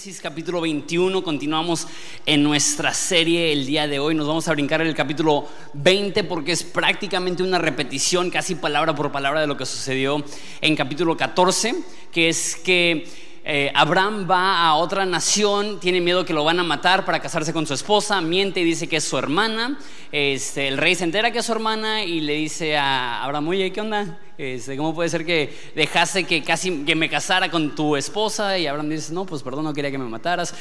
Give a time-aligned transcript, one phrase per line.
[0.00, 1.86] Génesis capítulo 21, continuamos
[2.24, 4.14] en nuestra serie el día de hoy.
[4.14, 8.94] Nos vamos a brincar en el capítulo 20 porque es prácticamente una repetición, casi palabra
[8.94, 10.24] por palabra, de lo que sucedió
[10.62, 11.74] en capítulo 14,
[12.10, 13.06] que es que
[13.52, 17.52] eh, Abraham va a otra nación, tiene miedo que lo van a matar para casarse
[17.52, 19.76] con su esposa, miente y dice que es su hermana.
[20.12, 23.72] Este, el rey se entera que es su hermana y le dice a Abraham, oye,
[23.72, 24.20] ¿qué onda?
[24.38, 28.56] Este, ¿Cómo puede ser que dejase que casi que me casara con tu esposa?
[28.56, 30.54] Y Abraham dice, no, pues perdón, no quería que me mataras.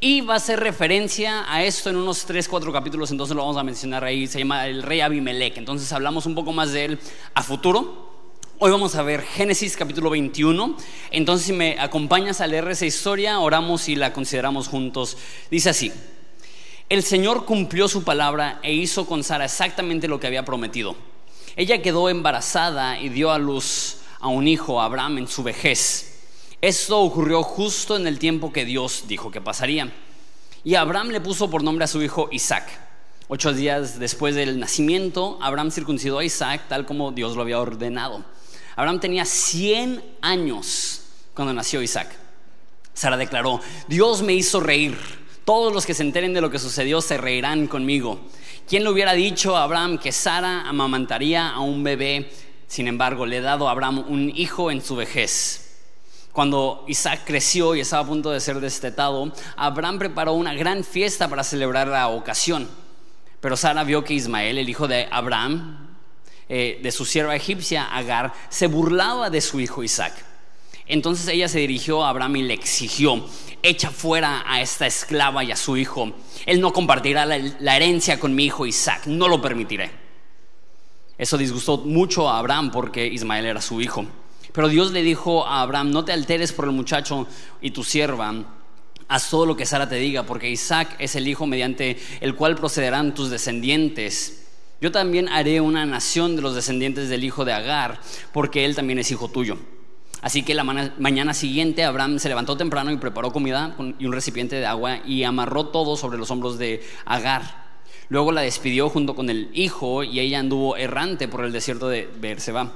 [0.00, 3.58] Y va a hacer referencia a esto en unos 3, 4 capítulos, entonces lo vamos
[3.58, 4.26] a mencionar ahí.
[4.26, 5.58] Se llama el rey Abimelech.
[5.58, 6.98] Entonces hablamos un poco más de él
[7.34, 8.09] a futuro.
[8.62, 10.76] Hoy vamos a ver Génesis capítulo 21.
[11.12, 15.16] Entonces, si me acompañas a leer esa historia, oramos y la consideramos juntos.
[15.50, 15.90] Dice así:
[16.90, 20.94] El Señor cumplió su palabra e hizo con Sara exactamente lo que había prometido.
[21.56, 26.18] Ella quedó embarazada y dio a luz a un hijo, Abraham, en su vejez.
[26.60, 29.90] Esto ocurrió justo en el tiempo que Dios dijo que pasaría.
[30.64, 32.68] Y Abraham le puso por nombre a su hijo Isaac.
[33.28, 38.22] Ocho días después del nacimiento, Abraham circuncidó a Isaac tal como Dios lo había ordenado.
[38.76, 41.02] Abraham tenía 100 años
[41.34, 42.08] cuando nació Isaac.
[42.94, 44.98] Sara declaró, Dios me hizo reír.
[45.44, 48.20] Todos los que se enteren de lo que sucedió se reirán conmigo.
[48.68, 52.30] ¿Quién le hubiera dicho a Abraham que Sara amamantaría a un bebé?
[52.68, 55.78] Sin embargo, le he dado a Abraham un hijo en su vejez.
[56.32, 61.26] Cuando Isaac creció y estaba a punto de ser destetado, Abraham preparó una gran fiesta
[61.28, 62.68] para celebrar la ocasión.
[63.40, 65.89] Pero Sara vio que Ismael, el hijo de Abraham,
[66.52, 70.12] eh, de su sierva egipcia, Agar, se burlaba de su hijo Isaac.
[70.86, 73.24] Entonces ella se dirigió a Abraham y le exigió,
[73.62, 76.12] echa fuera a esta esclava y a su hijo.
[76.46, 79.92] Él no compartirá la, la herencia con mi hijo Isaac, no lo permitiré.
[81.16, 84.04] Eso disgustó mucho a Abraham porque Ismael era su hijo.
[84.52, 87.28] Pero Dios le dijo a Abraham, no te alteres por el muchacho
[87.60, 88.34] y tu sierva,
[89.06, 92.56] haz todo lo que Sara te diga, porque Isaac es el hijo mediante el cual
[92.56, 94.39] procederán tus descendientes.
[94.80, 98.00] Yo también haré una nación de los descendientes del hijo de Agar,
[98.32, 99.58] porque él también es hijo tuyo.
[100.22, 104.56] Así que la mañana siguiente Abraham se levantó temprano y preparó comida y un recipiente
[104.56, 107.70] de agua y amarró todo sobre los hombros de Agar.
[108.08, 112.10] Luego la despidió junto con el hijo y ella anduvo errante por el desierto de
[112.18, 112.72] Beerseba.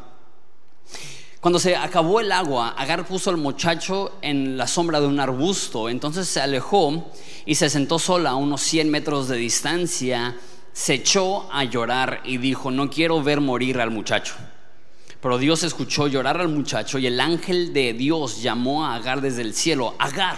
[1.40, 5.90] Cuando se acabó el agua, Agar puso al muchacho en la sombra de un arbusto.
[5.90, 7.10] Entonces se alejó
[7.44, 10.36] y se sentó sola a unos 100 metros de distancia
[10.74, 14.34] se echó a llorar y dijo, no quiero ver morir al muchacho.
[15.20, 19.42] Pero Dios escuchó llorar al muchacho y el ángel de Dios llamó a Agar desde
[19.42, 20.36] el cielo, Agar,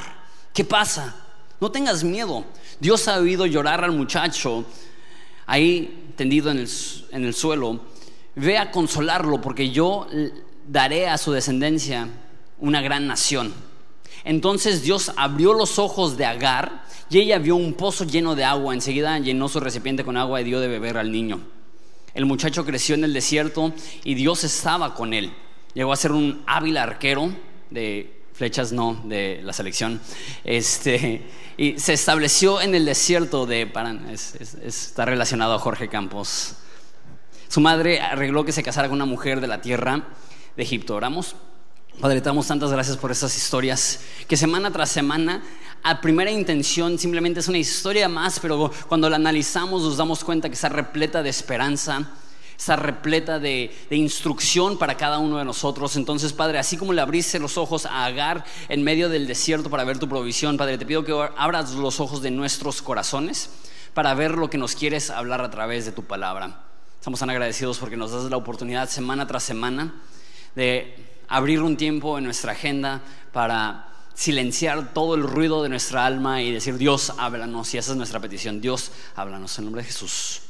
[0.52, 1.16] ¿qué pasa?
[1.58, 2.44] No tengas miedo.
[2.78, 4.66] Dios ha oído llorar al muchacho
[5.46, 6.69] ahí tendido en el,
[7.12, 7.80] en el suelo.
[8.34, 10.06] Ve a consolarlo porque yo
[10.69, 12.08] daré a su descendencia
[12.58, 13.54] una gran nación.
[14.26, 18.75] Entonces Dios abrió los ojos de Agar y ella vio un pozo lleno de agua.
[18.75, 21.41] Enseguida llenó su recipiente con agua y dio de beber al niño.
[22.12, 23.72] El muchacho creció en el desierto
[24.03, 25.32] y Dios estaba con él.
[25.75, 27.31] Llegó a ser un hábil arquero
[27.70, 30.00] de flechas, no, de la selección.
[30.43, 31.22] Este,
[31.56, 33.70] y se estableció en el desierto de
[34.64, 36.56] está relacionado a Jorge Campos.
[37.47, 40.08] Su madre arregló que se casara con una mujer de la tierra
[40.56, 40.97] de Egipto.
[40.97, 41.37] Oramos.
[42.00, 45.42] Padre, te damos tantas gracias por estas historias que semana tras semana
[45.82, 50.50] a primera intención simplemente es una historia más, pero cuando la analizamos nos damos cuenta
[50.50, 52.10] que está repleta de esperanza,
[52.58, 55.96] está repleta de, instrucción para cada uno de nosotros.
[55.96, 59.84] Entonces, Padre, así como le abriste los ojos a Agar en medio del desierto para
[59.84, 63.48] ver tu provisión, Padre, te pido que abras los ojos de nuestros corazones
[63.94, 66.62] para ver lo que nos quieres hablar a través de tu palabra.
[66.98, 69.94] Estamos tan agradecidos porque nos das la oportunidad semana tras semana
[70.54, 73.02] de abrir un tiempo en nuestra agenda
[73.32, 77.73] para silenciar todo el ruido de nuestra alma y decir, Dios, háblanos.
[77.75, 78.61] Y esa es nuestra petición.
[78.61, 80.40] Dios, háblanos en nombre de Jesús.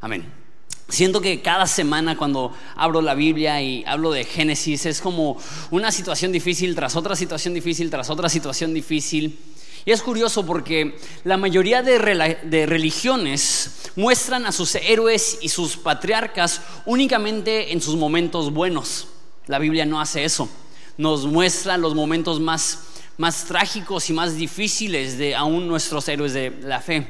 [0.00, 0.44] Amén.
[0.88, 5.38] Siento que cada semana cuando abro la Biblia y hablo de Génesis es como
[5.70, 9.38] una situación difícil tras otra situación difícil tras otra situación difícil.
[9.86, 15.76] Y es curioso porque la mayoría de, de, religiones muestran a sus héroes y sus
[15.76, 19.08] patriarcas únicamente en sus momentos buenos.
[19.46, 20.48] La Biblia no hace eso.
[20.96, 26.50] Nos muestra los momentos más más trágicos y más difíciles de aún nuestros héroes de
[26.62, 27.06] la fe.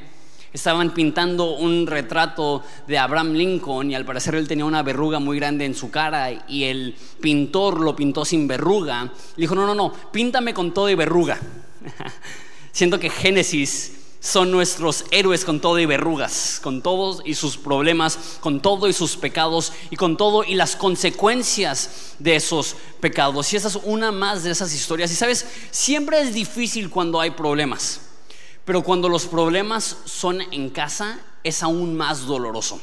[0.53, 5.37] Estaban pintando un retrato de Abraham Lincoln y al parecer él tenía una verruga muy
[5.37, 9.03] grande en su cara y el pintor lo pintó sin verruga.
[9.37, 11.41] Le dijo, no, no, no, píntame con todo y verruga.
[12.73, 18.39] Siento que Génesis son nuestros héroes con todo y verrugas, con todos y sus problemas,
[18.41, 23.53] con todo y sus pecados y con todo y las consecuencias de esos pecados.
[23.53, 25.13] Y esa es una más de esas historias.
[25.13, 28.01] Y sabes, siempre es difícil cuando hay problemas,
[28.65, 32.81] pero cuando los problemas son en casa es aún más doloroso.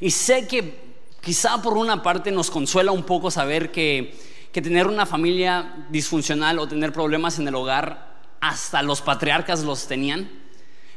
[0.00, 4.18] Y sé que quizá por una parte nos consuela un poco saber que,
[4.52, 8.09] que tener una familia disfuncional o tener problemas en el hogar
[8.40, 10.30] hasta los patriarcas los tenían.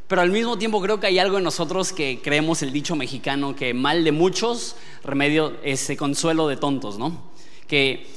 [0.07, 3.56] Pero al mismo tiempo creo que hay algo en nosotros que creemos el dicho mexicano
[3.56, 7.31] que mal de muchos, remedio, ese consuelo de tontos, ¿no?
[7.68, 8.07] Que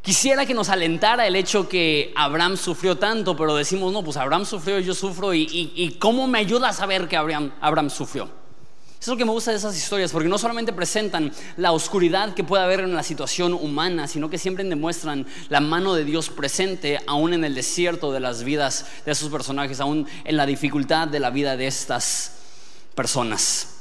[0.00, 4.46] quisiera que nos alentara el hecho que Abraham sufrió tanto, pero decimos, no, pues Abraham
[4.46, 8.47] sufrió, yo sufro, y, y ¿cómo me ayuda a saber que Abraham, Abraham sufrió?
[9.00, 12.42] Es lo que me gusta de esas historias, porque no solamente presentan la oscuridad que
[12.42, 16.98] puede haber en la situación humana, sino que siempre demuestran la mano de Dios presente
[17.06, 21.20] aún en el desierto de las vidas de esos personajes, aún en la dificultad de
[21.20, 22.32] la vida de estas
[22.96, 23.74] personas.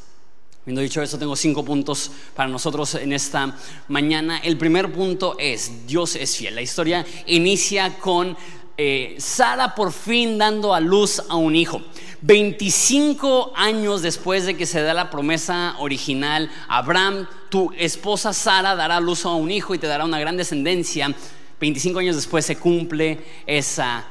[0.61, 3.55] Habiendo dicho eso, tengo cinco puntos para nosotros en esta
[3.87, 4.37] mañana.
[4.39, 6.55] El primer punto es, Dios es fiel.
[6.55, 8.37] La historia inicia con
[8.77, 11.81] eh, Sara por fin dando a luz a un hijo.
[12.21, 18.99] 25 años después de que se da la promesa original, Abraham, tu esposa Sara dará
[18.99, 21.13] luz a un hijo y te dará una gran descendencia.
[21.59, 24.05] 25 años después se cumple esa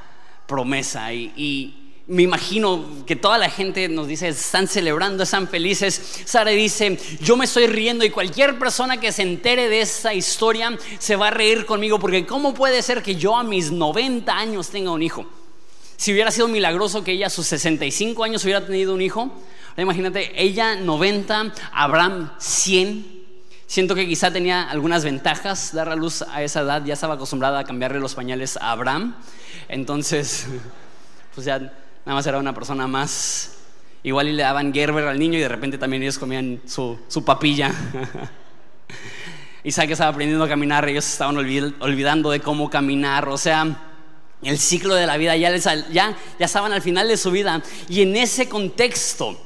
[0.47, 6.23] promesa y, me imagino que toda la gente nos dice, están celebrando, están felices.
[6.25, 10.79] Sara dice, yo me estoy riendo y cualquier persona que se entere de esa historia
[11.01, 14.69] se va a reír conmigo porque ¿cómo puede ser que yo a mis 90 años
[14.69, 15.27] tenga un hijo?
[15.97, 19.33] Si hubiera sido milagroso que ella a sus 65 años hubiera tenido un hijo,
[19.77, 23.17] imagínate, ella 90, Abraham 100.
[23.67, 27.59] Siento que quizá tenía algunas ventajas dar a luz a esa edad, ya estaba acostumbrada
[27.59, 29.17] a cambiarle los pañales a Abraham.
[29.69, 30.47] Entonces,
[31.35, 31.73] pues ya
[32.07, 33.59] nada más era una persona más.
[34.05, 37.25] Igual y le daban Gerber al niño y de repente también ellos comían su, su
[37.25, 37.75] papilla.
[39.65, 43.29] Isaac estaba aprendiendo a caminar, ellos estaban olvidando de cómo caminar.
[43.29, 43.83] O sea,
[44.41, 47.61] el ciclo de la vida, ya, ya, ya estaban al final de su vida.
[47.89, 49.37] Y en ese contexto,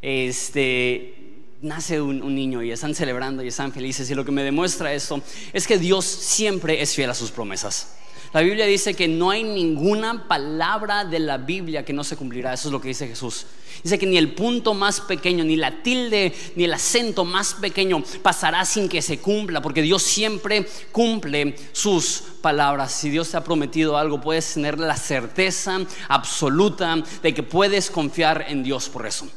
[0.00, 4.08] este, nace un, un, niño y están celebrando y están felices.
[4.08, 5.20] Y lo que me demuestra esto
[5.52, 7.96] es que Dios siempre es fiel a sus promesas.
[8.32, 12.52] La Biblia dice que no hay ninguna palabra de la Biblia que no se cumplirá.
[12.52, 13.46] Eso es lo que dice Jesús.
[13.82, 18.02] Dice que ni el punto más pequeño, ni la tilde, ni el acento más pequeño
[18.22, 22.92] pasará sin que se cumpla, porque Dios siempre cumple sus palabras.
[22.92, 28.46] Si Dios te ha prometido algo, puedes tener la certeza absoluta de que puedes confiar
[28.48, 29.28] en Dios por eso.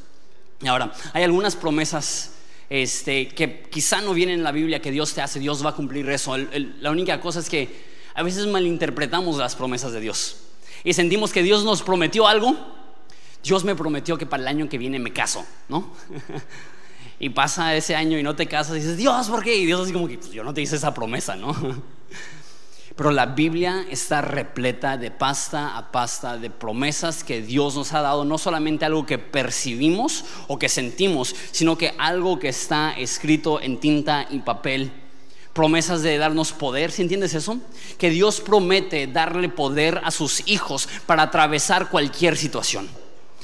[0.67, 2.31] Ahora, hay algunas promesas
[2.69, 5.75] este, que quizá no vienen en la Biblia que Dios te hace, Dios va a
[5.75, 6.35] cumplir eso.
[6.37, 7.88] la única cosa es que
[8.19, 10.35] a veces malinterpretamos las promesas de Dios
[10.83, 12.53] y sentimos que Dios nos prometió algo.
[13.41, 15.89] Dios me prometió que para el año que viene me caso, ¿no?
[17.19, 19.55] y pasa ese año y no te casas y dices, Dios, ¿por qué?
[19.55, 21.55] Y Dios así como que, pues yo no te hice esa promesa, ¿no?
[22.97, 28.01] Pero la Biblia está repleta de pasta a pasta de promesas que Dios nos ha
[28.01, 33.61] dado, no solamente algo que percibimos o que sentimos, sino que algo que está escrito
[33.61, 34.91] en tinta y papel
[35.59, 37.57] promesas de darnos poder, ¿si entiendes eso?
[37.97, 42.87] Que Dios promete darle poder a sus hijos para atravesar cualquier situación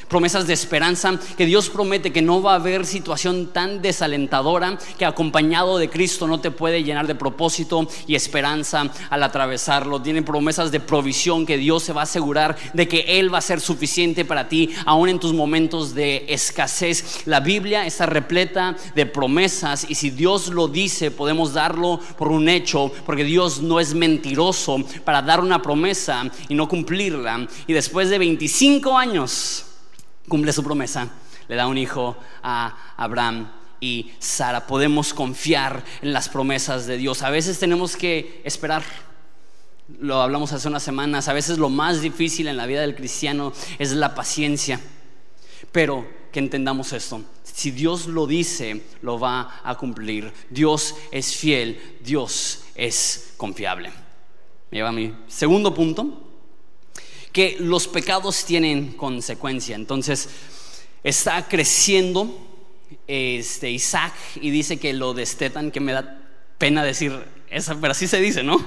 [0.08, 5.06] promesas de esperanza, que Dios promete que no va a haber situación tan desalentadora que
[5.06, 10.02] acompañado de Cristo no te puede llenar de propósito y esperanza al atravesarlo.
[10.02, 13.42] Tiene promesas de provisión que Dios se va a asegurar de que Él va a
[13.42, 17.24] ser suficiente para ti, aún en tus momentos de escasez.
[17.26, 22.50] La Biblia está repleta de promesas y si Dios lo dice, podemos darlo por un
[22.50, 27.48] hecho, porque Dios no es mentiroso para dar una promesa y no cumplirla.
[27.68, 29.66] Y después de 25 años,
[30.28, 31.10] cumple su promesa,
[31.48, 34.68] le da un hijo a Abraham y Sara.
[34.68, 37.22] Podemos confiar en las promesas de Dios.
[37.22, 38.84] A veces tenemos que esperar.
[40.00, 41.28] Lo hablamos hace unas semanas.
[41.28, 44.80] A veces lo más difícil en la vida del cristiano es la paciencia.
[45.72, 47.22] Pero que entendamos esto.
[47.44, 50.34] Si Dios lo dice, lo va a cumplir.
[50.50, 53.92] Dios es fiel, Dios es confiable.
[54.72, 56.25] Me lleva mi segundo punto
[57.36, 59.76] que los pecados tienen consecuencia.
[59.76, 60.30] Entonces,
[61.04, 62.34] está creciendo
[63.08, 66.18] este Isaac y dice que lo destetan, que me da
[66.58, 67.12] pena decir
[67.50, 68.66] esa, pero así se dice, ¿no?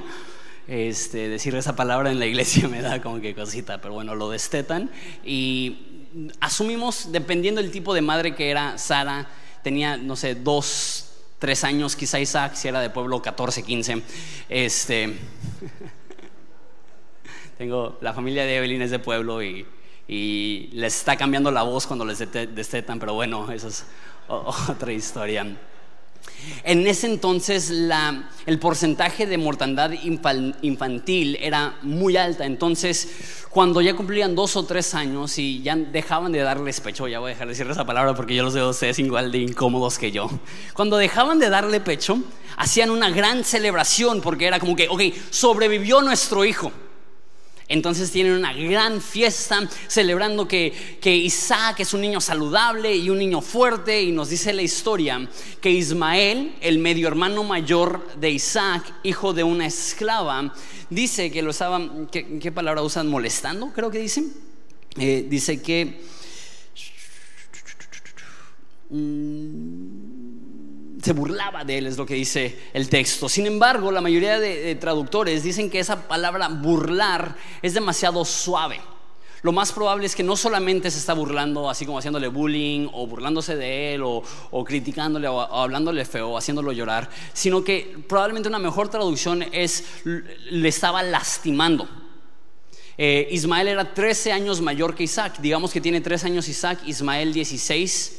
[0.67, 4.29] Este, decir esa palabra en la iglesia me da como que cosita, pero bueno, lo
[4.29, 4.91] destetan
[5.25, 6.05] y
[6.39, 9.31] asumimos, dependiendo del tipo de madre que era Sara,
[9.65, 11.09] tenía, no sé, dos,
[11.39, 14.03] tres años, quizá Isaac, si era de pueblo 14, 15,
[14.51, 15.17] este...
[17.59, 19.67] Tengo la familia de Evelyn es de pueblo y
[20.09, 23.85] y les está cambiando la voz cuando les destetan, pero bueno, esa es
[24.29, 25.47] otra historia.
[26.65, 27.73] En ese entonces
[28.47, 29.93] el porcentaje de mortandad
[30.62, 32.45] infantil era muy alta.
[32.45, 37.19] Entonces, cuando ya cumplían dos o tres años y ya dejaban de darles pecho, ya
[37.19, 39.99] voy a dejar de decir esa palabra porque yo los veo ustedes igual de incómodos
[39.99, 40.29] que yo.
[40.75, 42.19] Cuando dejaban de darle pecho,
[42.57, 46.73] hacían una gran celebración porque era como que, ok, sobrevivió nuestro hijo.
[47.69, 53.19] Entonces tienen una gran fiesta celebrando que, que, Isaac es un niño saludable y un
[53.19, 55.29] niño fuerte y nos dice la historia
[55.61, 60.55] que Ismael, el medio hermano mayor de Isaac, hijo de una esclava,
[60.89, 63.09] dice que lo estaban, ¿qué, palabra usan?
[63.09, 64.33] Molestando, creo que dicen.
[64.99, 66.01] Eh, dice que...
[68.91, 70.08] Mm,
[71.02, 73.28] se burlaba de él, es lo que dice el texto.
[73.28, 78.81] Sin embargo, la mayoría de, traductores dicen que esa palabra burlar es demasiado suave.
[79.43, 83.07] Lo más probable es que no solamente se está burlando, así como haciéndole bullying o
[83.07, 84.25] burlándose de él o,
[84.64, 90.69] criticándole o, hablándole feo o haciéndolo llorar, sino que probablemente una mejor traducción es le
[90.69, 91.88] estaba lastimando.
[93.00, 97.33] Eh, Ismael era 13 años mayor que Isaac, digamos que tiene 3 años Isaac, Ismael
[97.33, 98.18] 16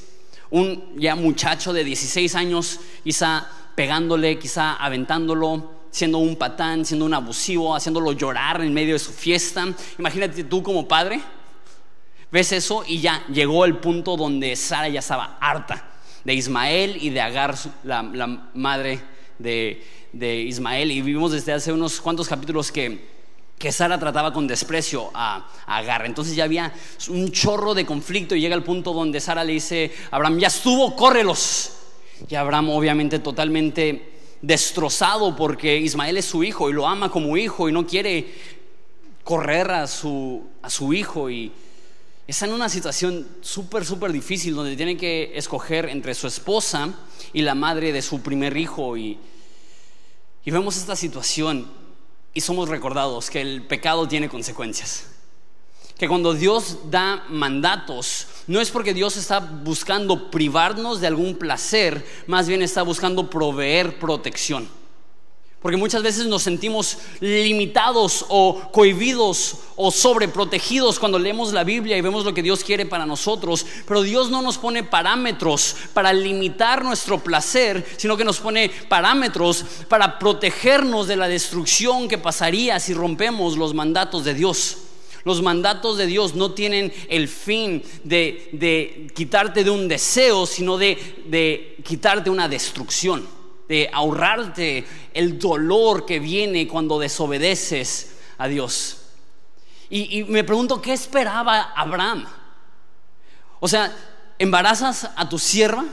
[0.51, 7.13] un ya muchacho de 16 años, quizá pegándole, quizá aventándolo, siendo un patán, siendo un
[7.13, 9.67] abusivo, haciéndolo llorar en medio de su fiesta.
[9.97, 11.21] Imagínate tú como padre,
[12.31, 15.89] ves eso y ya llegó el punto donde Sara ya estaba harta
[16.23, 18.03] de Ismael y de Agar, la,
[18.53, 18.99] madre
[19.37, 20.91] de, de Ismael.
[20.91, 23.18] Y vivimos desde hace unos cuantos capítulos que
[23.59, 26.05] que Sara trataba con desprecio a, Agar.
[26.05, 26.73] Entonces ya había
[27.09, 30.95] un chorro de conflicto y llega el punto donde Sara le dice Abraham, ya estuvo,
[30.95, 31.73] córrelos.
[32.27, 37.67] Y Abraham obviamente totalmente destrozado porque Ismael es su hijo y lo ama como hijo
[37.69, 38.33] y no quiere
[39.23, 41.51] correr a su, a su hijo y
[42.25, 46.93] está en una situación súper, súper difícil donde tiene que escoger entre su esposa
[47.33, 49.19] y la madre de su primer hijo y,
[50.45, 51.78] y vemos esta situación
[52.33, 55.07] y somos recordados que el pecado tiene consecuencias.
[55.97, 62.05] Que cuando Dios da mandatos, no es porque Dios está buscando privarnos de algún placer,
[62.27, 64.78] más bien está buscando proveer protección.
[65.61, 72.01] Porque muchas veces nos sentimos limitados o cohibidos o sobreprotegidos cuando leemos la Biblia y
[72.01, 73.65] vemos lo que Dios quiere para nosotros.
[73.85, 79.65] Pero Dios no nos pone parámetros para limitar nuestro placer, sino que nos pone parámetros
[79.89, 84.77] para protegernos de la destrucción que pasaría si rompemos los mandatos de Dios.
[85.25, 91.21] Los mandatos de Dios no tienen el fin de, quitarte de un deseo, sino de,
[91.25, 93.38] de quitarte una destrucción
[93.69, 94.83] de ahorrarte
[95.13, 98.97] el dolor que viene cuando desobedeces a Dios.
[99.91, 102.25] Y, me pregunto, ¿qué esperaba Abraham?
[103.59, 103.95] O sea,
[104.39, 105.85] embarazas a tu sierva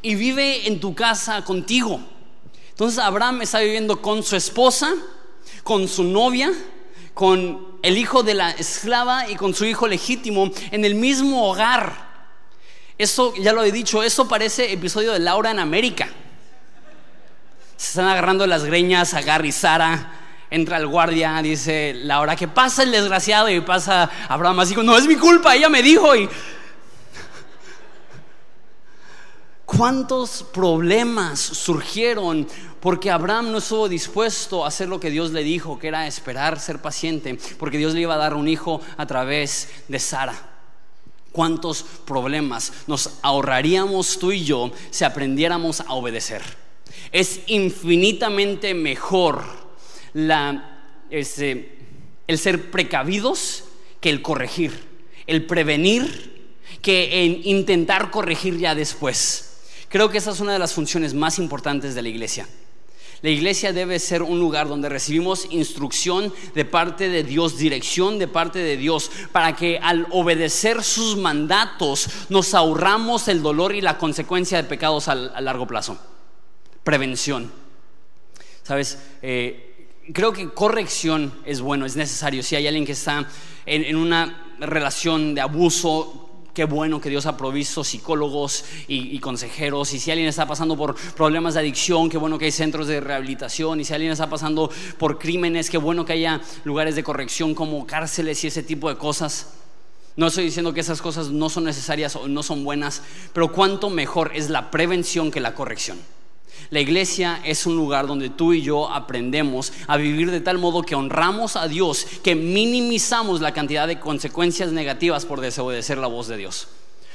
[0.00, 2.00] y vive en tu casa contigo.
[2.70, 4.94] Entonces Abraham está viviendo con su esposa,
[5.62, 6.50] con su novia,
[7.12, 12.08] con el hijo de la esclava y con su hijo legítimo en el mismo hogar.
[12.96, 16.08] Eso, ya lo he dicho, eso parece episodio de Laura en América.
[17.80, 20.12] Se están agarrando las greñas a Gary Sara.
[20.50, 23.48] Entra el guardia, dice Laura, ¿qué pasa el desgraciado?
[23.48, 26.14] Y pasa Abraham así, no es mi culpa, ella me dijo.
[26.14, 26.28] Y...
[29.64, 32.46] ¿Cuántos problemas surgieron
[32.80, 36.60] porque Abraham no estuvo dispuesto a hacer lo que Dios le dijo, que era esperar,
[36.60, 40.34] ser paciente, porque Dios le iba a dar un hijo a través de Sara?
[41.32, 46.69] ¿Cuántos problemas nos ahorraríamos tú y yo si aprendiéramos a obedecer?
[47.12, 49.42] Es infinitamente mejor
[51.10, 51.78] este,
[52.26, 53.64] el ser precavidos
[54.00, 54.72] que el corregir,
[55.26, 56.30] el prevenir
[56.82, 59.46] que en intentar corregir ya después.
[59.88, 62.48] Creo que esa es una de las funciones más importantes de la iglesia.
[63.22, 68.28] La iglesia debe ser un lugar donde recibimos instrucción de parte de Dios, dirección de
[68.28, 73.98] parte de Dios, para que al obedecer sus mandatos nos ahorramos el dolor y la
[73.98, 75.98] consecuencia de pecados a largo plazo
[76.84, 77.50] prevención.
[78.62, 79.70] Sabes, eh,
[80.12, 82.42] creo que corrección es bueno, es necesario.
[82.42, 83.26] Si hay alguien que está
[83.66, 89.92] en, una relación de abuso, qué bueno que Dios ha provisto psicólogos y, consejeros.
[89.94, 93.00] Y si alguien está pasando por problemas de adicción, qué bueno que hay centros de
[93.00, 93.80] rehabilitación.
[93.80, 97.86] Y si alguien está pasando por crímenes, qué bueno que haya lugares de corrección como
[97.86, 99.54] cárceles y ese tipo de cosas.
[100.16, 103.90] No estoy diciendo que esas cosas no son necesarias o no son buenas, pero cuánto
[103.90, 105.98] mejor es la prevención que la corrección.
[106.70, 110.82] La iglesia es un lugar donde tú y yo aprendemos a vivir de tal modo
[110.82, 116.28] que honramos a Dios, que minimizamos la cantidad de consecuencias negativas por desobedecer la voz
[116.28, 116.68] de Dios.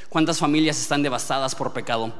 [0.09, 2.11] ¿Cuántas familias están devastadas por pecado?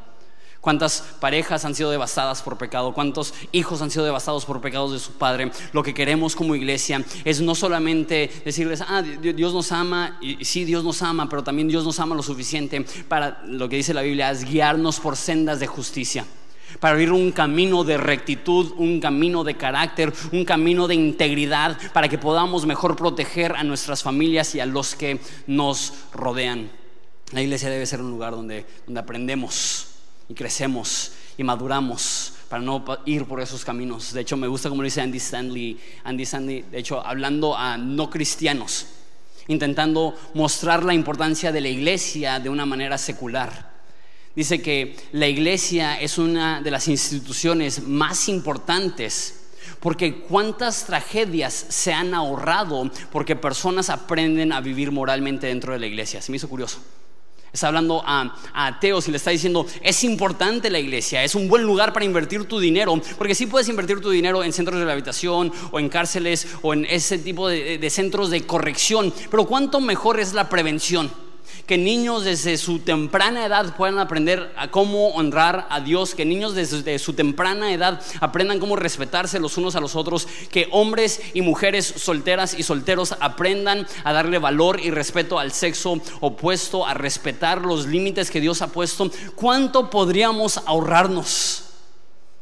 [0.61, 2.93] ¿Cuántas parejas han sido devastadas por pecado?
[2.93, 5.51] ¿Cuántos hijos han sido devastados por pecados de su padre?
[5.73, 10.63] Lo que queremos como iglesia es no solamente decirles, ah, Dios nos ama, y sí,
[10.63, 14.03] Dios nos ama, pero también Dios nos ama lo suficiente para lo que dice la
[14.03, 16.25] Biblia, es guiarnos por sendas de justicia
[16.79, 22.07] para abrir un camino de rectitud, un camino de carácter, un camino de integridad, para
[22.07, 26.69] que podamos mejor proteger a nuestras familias y a los que nos rodean.
[27.31, 29.87] La iglesia debe ser un lugar donde, donde aprendemos
[30.29, 34.13] y crecemos y maduramos para no ir por esos caminos.
[34.13, 38.09] De hecho, me gusta como dice Andy Stanley, Andy Stanley, de hecho, hablando a no
[38.09, 38.87] cristianos,
[39.47, 43.74] intentando mostrar la importancia de la iglesia de una manera secular.
[44.35, 49.41] Dice que la iglesia es una de las instituciones más importantes
[49.79, 55.87] porque cuántas tragedias se han ahorrado porque personas aprenden a vivir moralmente dentro de la
[55.87, 56.21] iglesia.
[56.21, 56.79] Se me hizo curioso
[57.55, 61.63] está hablando a, ateos y le está diciendo, es importante la iglesia, es un buen
[61.63, 65.53] lugar para invertir tu dinero, porque sí puedes invertir tu dinero en centros de habitación
[65.71, 70.33] o en cárceles o en ese tipo de centros de corrección, pero cuánto mejor es
[70.33, 71.09] la prevención
[71.65, 76.53] que niños desde su temprana edad puedan aprender a cómo honrar a Dios, que niños
[76.53, 81.41] desde su temprana edad aprendan cómo respetarse los unos a los otros, que hombres y
[81.41, 87.61] mujeres solteras y solteros aprendan a darle valor y respeto al sexo opuesto, a respetar
[87.61, 89.09] los límites que Dios ha puesto.
[89.35, 91.63] ¿Cuánto podríamos ahorrarnos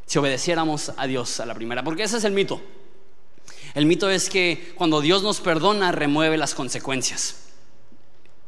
[0.06, 1.82] si obedeciéramos a Dios a la primera?
[1.82, 2.60] Porque ese es el mito.
[3.74, 7.43] El mito es que cuando Dios nos perdona, remueve las consecuencias.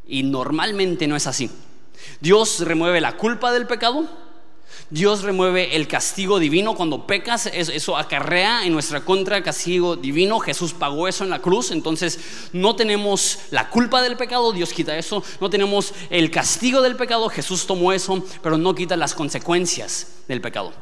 [0.07, 1.51] Y normalmente no es así.
[2.21, 4.09] Dios remueve la culpa del pecado.
[4.89, 10.39] Dios remueve el castigo divino cuando pecas, eso acarrea en nuestra contra castigo divino.
[10.39, 12.21] Jesús pagó eso en la cruz, entonces
[12.53, 15.25] no tenemos la culpa del pecado, Dios quita eso.
[15.41, 20.41] No tenemos el castigo del pecado, Jesús tomó eso, pero no quita las consecuencias del
[20.41, 20.73] pecado.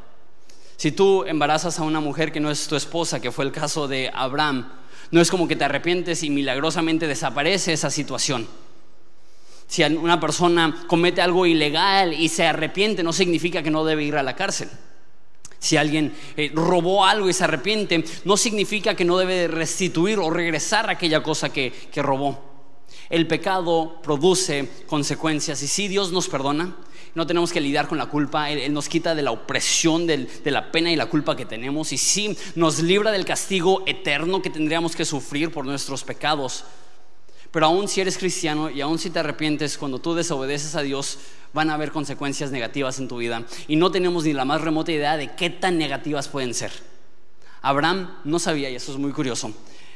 [0.77, 3.89] Si tú embarazas a una mujer que no es tu esposa, que fue el caso
[3.89, 4.71] de Abraham,
[5.13, 8.47] no es como que te arrepientes y milagrosamente desaparece esa situación.
[9.75, 14.15] Si una persona comete algo ilegal y se arrepiente, no significa que no debe ir
[14.15, 14.69] a la cárcel.
[15.59, 20.31] Si alguien eh, robó algo y se arrepiente, no significa que no debe restituir o
[20.31, 22.39] regresar aquella cosa que, robó.
[23.11, 26.77] El pecado produce consecuencias y si Dios nos perdona,
[27.17, 30.71] no tenemos que lidiar con la culpa, Él, nos quita de la opresión, de la
[30.71, 34.95] pena y la culpa que tenemos y sí nos libra del castigo eterno que tendríamos
[34.95, 36.65] que sufrir por nuestros pecados.
[37.55, 41.19] Pero aún si eres cristiano y aún si te arrepientes, cuando tú desobedeces a Dios,
[41.53, 43.45] van a haber consecuencias negativas en tu vida.
[43.69, 46.73] Y no tenemos ni la más remota idea de qué tan negativas pueden ser.
[47.63, 49.53] Abraham no sabía, y eso es muy curioso,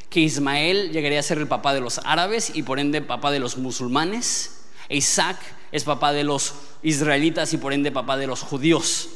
[0.09, 3.41] que Ismael llegaría a ser el papá de los árabes y por ende papá de
[3.41, 4.61] los musulmanes.
[4.89, 5.39] Isaac
[5.73, 9.09] es papá de los israelitas y por ende papá de los judíos.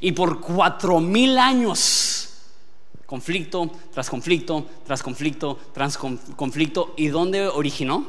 [0.00, 2.29] Y por cuatro mil años
[3.10, 6.94] conflicto tras conflicto, tras conflicto, tras conflicto.
[6.96, 8.06] ¿Y dónde originó?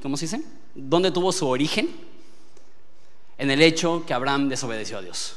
[0.00, 0.40] ¿Cómo se dice?
[0.72, 1.88] ¿Dónde tuvo su origen?
[3.38, 5.34] En el hecho que Abraham desobedeció a Dios.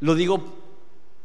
[0.00, 0.56] Lo digo,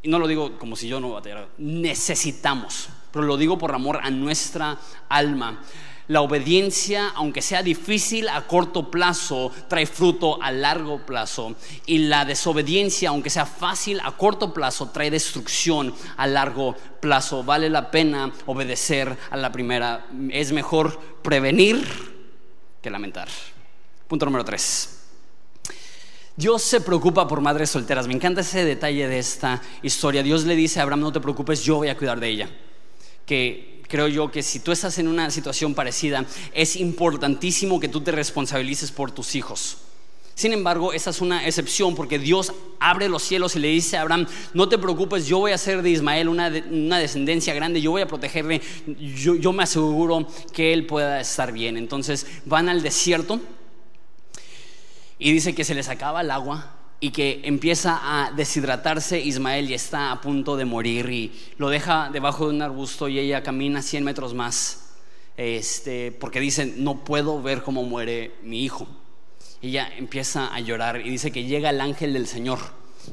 [0.02, 4.02] y no lo digo como si yo no batallara, necesitamos, pero lo digo por amor
[4.04, 5.64] a nuestra alma.
[6.08, 11.56] La obediencia, aunque sea difícil a corto plazo, trae fruto a largo plazo.
[11.86, 17.44] Y la desobediencia, aunque sea fácil a corto plazo, trae destrucción a largo plazo.
[17.44, 20.06] Vale la pena obedecer a la primera.
[20.30, 21.88] Es mejor prevenir
[22.82, 23.30] que lamentar.
[24.08, 25.00] Punto número tres.
[26.36, 28.08] Dios se preocupa por madres solteras.
[28.08, 30.22] Me encanta ese detalle de esta historia.
[30.22, 32.50] Dios le dice a Abraham, no te preocupes, yo voy a cuidar de ella.
[33.26, 38.02] Que creo yo que si tú estás en una situación parecida, es importantísimo que tú
[38.02, 39.78] te responsabilices por tus hijos.
[40.34, 44.02] Sin embargo, esa es una excepción porque Dios abre los cielos y le dice a
[44.02, 44.26] Abraham,
[44.56, 48.08] no te preocupes, yo voy a hacer de Ismael una, descendencia grande, yo voy a
[48.08, 48.64] protegerle,
[48.98, 51.78] yo, yo me aseguro que él pueda estar bien.
[51.78, 53.40] Entonces van al desierto
[55.20, 59.74] y dice que se les acaba el agua y que empieza a deshidratarse Ismael y
[59.74, 63.82] está a punto de morir y lo deja debajo de un arbusto y ella camina
[63.82, 64.94] 100 metros más
[65.36, 68.88] este, porque dice, no puedo ver cómo muere mi hijo.
[69.62, 72.60] Ella empieza a llorar y dice que llega el ángel del Señor.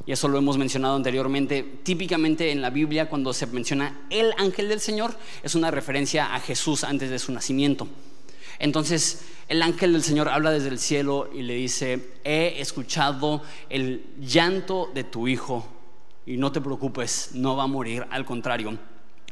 [0.05, 1.61] Y eso lo hemos mencionado anteriormente.
[1.83, 6.39] Típicamente en la Biblia cuando se menciona el ángel del Señor es una referencia a
[6.39, 7.89] Jesús antes de su nacimiento.
[8.61, 14.05] Entonces el ángel del Señor habla desde el cielo y le dice, he escuchado el
[14.19, 15.67] llanto de tu hijo
[16.27, 18.77] y no te preocupes, no va a morir, al contrario,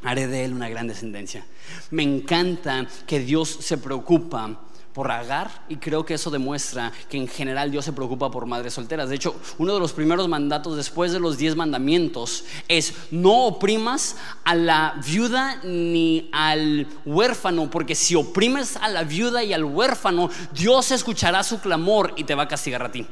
[0.01, 1.45] haré de él una gran descendencia.
[1.91, 4.61] Me encanta que Dios se preocupa
[4.93, 8.73] por Agar y creo que eso demuestra que en general Dios se preocupa por madres
[8.73, 9.09] solteras.
[9.09, 14.17] De hecho, uno de los primeros mandatos después de los diez mandamientos es no oprimas
[14.43, 20.29] a la viuda ni al huérfano, porque si oprimes a la viuda y al huérfano,
[20.53, 23.05] Dios escuchará su clamor y te va a castigar a ti.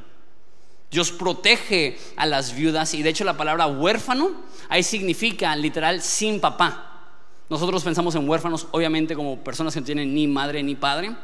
[0.90, 4.32] Dios protege a las viudas y de hecho la palabra huérfano
[4.70, 6.84] ahí significa literal sin papá.
[7.50, 11.16] Nosotros pensamos en huérfanos obviamente como personas que no tienen ni madre ni padre,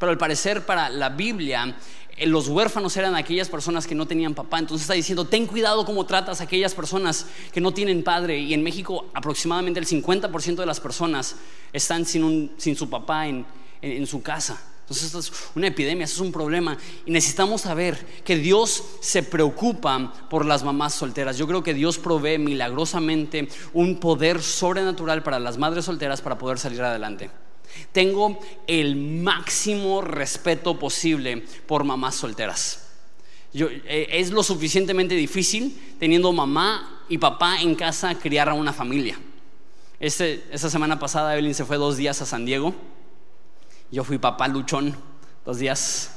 [0.00, 1.76] pero al parecer para la Biblia
[2.16, 4.58] eh, los huérfanos eran aquellas personas que no tenían papá.
[4.58, 8.38] Entonces está diciendo, ten cuidado cómo tratas a aquellas personas que no tienen padre.
[8.38, 11.36] Y en México aproximadamente el 50% de las personas
[11.72, 13.44] están sin, su papá en,
[13.82, 14.60] en su casa.
[14.80, 16.78] Entonces esto es una epidemia, esto es un problema.
[17.04, 21.36] Y necesitamos saber que Dios se preocupa por las mamás solteras.
[21.36, 26.58] Yo creo que Dios provee milagrosamente un poder sobrenatural para las madres solteras para poder
[26.58, 27.30] salir adelante.
[27.92, 32.86] Tengo el máximo respeto posible por mamás solteras.
[33.52, 39.18] Eh, es lo suficientemente difícil teniendo mamá y papá en casa criar a una familia.
[39.98, 42.74] Este, esta semana pasada Evelyn se fue dos días a San Diego.
[43.90, 44.96] Yo fui papá luchón
[45.44, 46.16] dos días.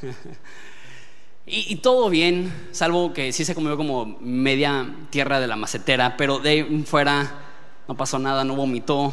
[1.46, 6.16] y, y, todo bien, salvo que sí se comió como media tierra de la macetera,
[6.16, 7.42] pero de fuera
[7.88, 9.12] no pasó nada, no vomitó,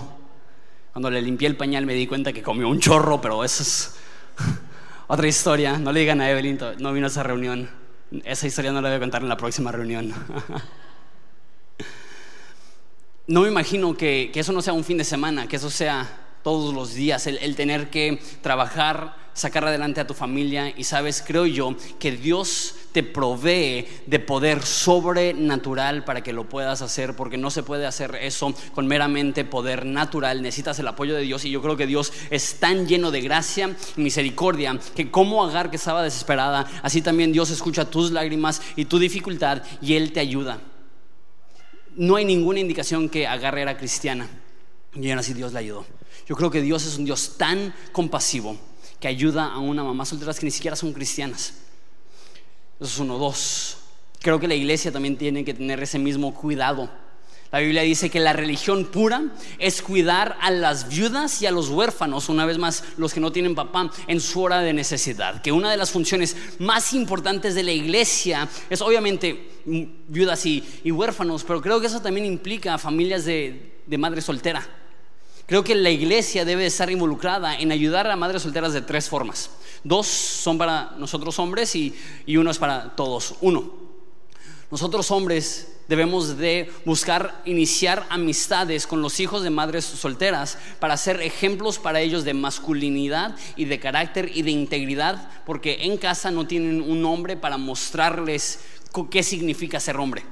[0.95, 3.95] cuando le limpié el pañal me di cuenta que comió un chorro, pero eso es
[5.07, 5.77] otra historia.
[5.77, 7.69] No le digan a Evelyn, no vino a esa reunión.
[8.23, 10.13] Esa historia no la voy a contar en la próxima reunión.
[13.27, 16.07] No me imagino que, que eso no sea un fin de semana, que eso sea
[16.43, 21.45] todos los días, el, tener que trabajar, sacar adelante a tu familia y sabes, creo
[21.45, 27.51] yo, que Dios te provee de poder sobrenatural para que lo puedas hacer, porque no
[27.51, 31.61] se puede hacer eso con meramente poder natural, necesitas el apoyo de Dios y yo
[31.61, 36.01] creo que Dios es tan lleno de gracia y misericordia que como Agar que estaba
[36.01, 40.61] desesperada, así también Dios escucha tus lágrimas y tu dificultad y Él te ayuda.
[41.97, 44.29] No hay ninguna indicación que Agar era cristiana
[44.93, 45.85] y aún así Dios la ayudó.
[46.25, 48.57] Yo creo que Dios es un Dios tan compasivo
[49.05, 51.53] que ayuda a una mamá soltera que ni siquiera son cristianas.
[52.79, 53.19] Eso es uno.
[53.19, 53.77] Dos,
[54.19, 56.89] creo que la iglesia también tiene que tener ese mismo cuidado.
[57.51, 59.25] La Biblia dice que la religión pura
[59.59, 63.31] es cuidar a las viudas y a los huérfanos, una vez más los que no
[63.31, 65.39] tienen papá, en su hora de necesidad.
[65.43, 69.61] Que una de las funciones más importantes de la iglesia es obviamente
[70.07, 74.67] viudas y, huérfanos, pero creo que eso también implica familias de, de madre soltera.
[75.47, 79.51] Creo que la iglesia debe estar involucrada en ayudar a madres solteras de tres formas.
[79.83, 81.95] Dos son para nosotros hombres y,
[82.35, 83.35] uno es para todos.
[83.41, 83.71] Uno,
[84.71, 91.21] nosotros hombres debemos de buscar iniciar amistades con los hijos de madres solteras para ser
[91.21, 96.47] ejemplos para ellos de masculinidad y de carácter y de integridad, porque en casa no
[96.47, 98.61] tienen un hombre para mostrarles
[99.11, 100.23] qué significa ser hombre.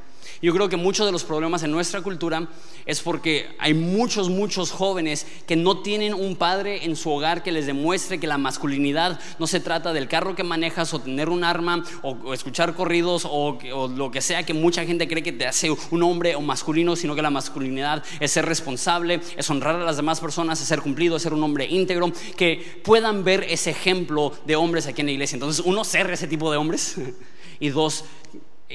[0.44, 2.50] Yo creo que muchos de los problemas en nuestra cultura
[2.86, 7.54] es porque hay muchos, muchos jóvenes que no tienen un padre en su hogar que
[7.54, 11.46] les demuestre que la masculinidad no se trata del carro que manejas o tener un
[11.46, 15.48] arma o, escuchar corridos o, o, lo que sea que mucha gente cree que te
[15.48, 19.86] hace un hombre o masculino, sino que la masculinidad es ser responsable, es honrar a
[19.86, 23.70] las demás personas, es ser cumplido, es ser un hombre íntegro, que puedan ver ese
[23.70, 25.38] ejemplo de hombres aquí en la iglesia.
[25.38, 26.98] Entonces, uno, ser ese tipo de hombres
[27.62, 28.04] y dos,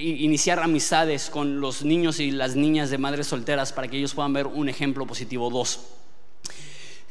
[0.00, 4.32] iniciar amistades con los niños y las niñas de madres solteras para que ellos puedan
[4.32, 5.50] ver un ejemplo positivo.
[5.50, 5.80] Dos,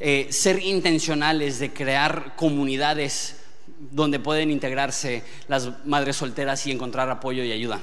[0.00, 3.36] eh, ser intencionales de crear comunidades
[3.78, 7.80] donde pueden integrarse las madres solteras y encontrar apoyo y ayuda.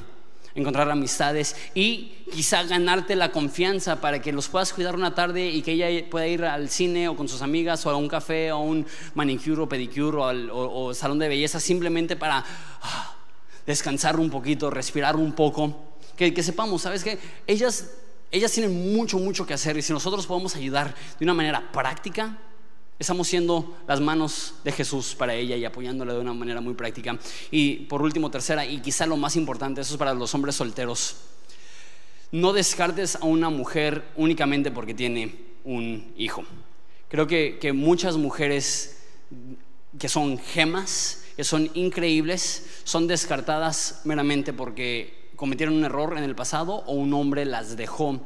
[0.56, 5.62] Encontrar amistades y quizá ganarte la confianza para que los puedas cuidar una tarde y
[5.62, 8.56] que ella pueda ir al cine o con sus amigas o a un café o
[8.56, 10.18] a un manicure o pedicure
[10.52, 12.46] o, salón de belleza simplemente para
[12.82, 13.15] ah,
[13.66, 17.20] descansar un poquito, respirar un poco, que, sepamos, ¿sabes qué?
[17.46, 17.92] Ellas,
[18.32, 22.38] ellas tienen mucho, mucho que hacer y si nosotros podemos ayudar de una manera práctica,
[22.98, 27.20] estamos siendo las manos de Jesús para ella y apoyándola de una manera muy práctica.
[27.52, 31.18] Y por último, tercera, y quizá lo más importante, eso es para los hombres solteros.
[32.32, 36.44] No descartes a una mujer únicamente porque tiene un hijo.
[37.10, 39.04] Creo que, que muchas mujeres
[40.00, 46.36] que son gemas, que son increíbles, son descartadas meramente porque cometieron un error en el
[46.36, 48.22] pasado o un hombre las dejó.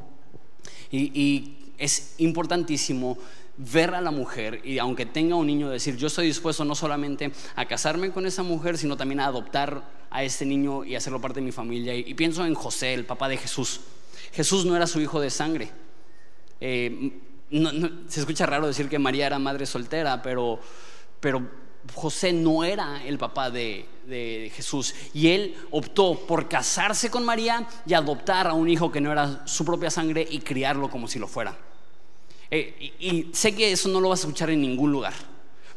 [0.92, 3.18] Y, es importantísimo
[3.56, 7.32] ver a la mujer y aunque tenga un niño decir yo estoy dispuesto no solamente
[7.56, 11.40] a casarme con esa mujer sino también a adoptar a este niño y hacerlo parte
[11.40, 11.96] de mi familia.
[11.96, 13.80] Y, pienso en José, el papá de Jesús.
[14.34, 15.72] Jesús no era su hijo de sangre.
[16.60, 17.14] Eh,
[18.10, 20.60] se escucha raro decir que María era madre soltera, pero,
[21.22, 21.50] pero
[21.94, 23.86] José no era el papá de,
[24.56, 29.12] Jesús y él optó por casarse con María y adoptar a un hijo que no
[29.12, 31.56] era su propia sangre y criarlo como si lo fuera.
[32.50, 35.14] Eh, y, sé que eso no lo vas a escuchar en ningún lugar,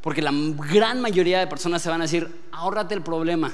[0.01, 3.53] porque la gran mayoría de personas se van a decir, ahórrate el problema.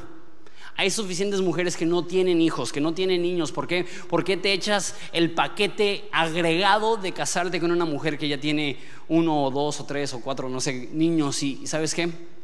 [0.77, 3.51] Hay suficientes mujeres que no tienen hijos, que no tienen niños.
[3.51, 3.85] ¿Por qué?
[4.09, 8.79] ¿Por qué te echas el paquete agregado de casarte con una mujer que ya tiene
[9.09, 11.43] uno o dos o tres o cuatro, no sé, niños?
[11.43, 12.38] Y ¿sabes qué?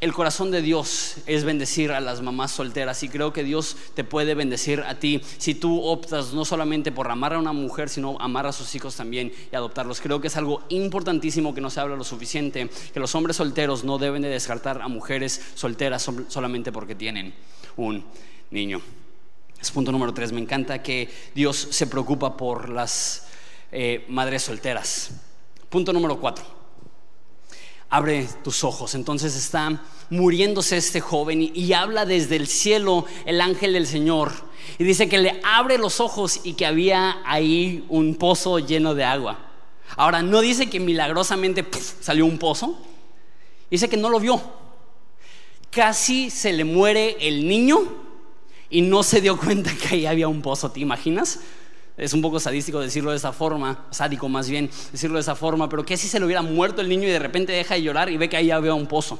[0.00, 4.04] El corazón de Dios es bendecir a las mamás solteras y creo que Dios te
[4.04, 8.16] puede bendecir a ti si tú optas no solamente por amar a una mujer, sino
[8.20, 10.00] amar a sus hijos también y adoptarlos.
[10.00, 13.82] Creo que es algo importantísimo que no se habla lo suficiente, que los hombres solteros
[13.82, 17.34] no deben de descartar a mujeres solteras solamente porque tienen
[17.76, 18.04] un
[18.52, 18.80] niño.
[19.60, 20.30] Es punto número tres.
[20.30, 23.26] Me encanta que Dios se preocupa por las
[23.72, 25.10] eh, madres solteras.
[25.68, 26.57] Punto número cuatro
[27.90, 28.94] abre tus ojos.
[28.94, 34.32] Entonces está muriéndose este joven y, habla desde el cielo el ángel del Señor.
[34.78, 39.04] Y dice que le abre los ojos y que había ahí un pozo lleno de
[39.04, 39.38] agua.
[39.96, 41.64] Ahora, no dice que milagrosamente
[42.00, 42.78] salió un pozo.
[43.70, 44.40] Dice que no lo vio.
[45.70, 47.78] Casi se le muere el niño
[48.70, 50.70] y no se dio cuenta que ahí había un pozo.
[50.70, 51.40] ¿Te imaginas?
[51.98, 55.68] Es un poco sadístico decirlo de esa forma, sádico más bien decirlo de esa forma,
[55.68, 58.08] pero ¿qué si se le hubiera muerto el niño y de repente deja de llorar
[58.08, 59.18] y ve que ahí había un pozo?